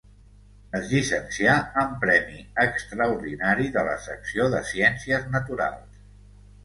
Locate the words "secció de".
4.07-4.63